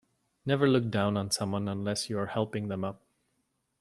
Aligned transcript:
Never 0.47 0.67
look 0.67 0.89
down 0.89 1.15
on 1.15 1.29
someone 1.29 1.67
unless 1.67 2.09
you're 2.09 2.25
helping 2.25 2.69
them 2.69 2.83
up. 2.83 3.03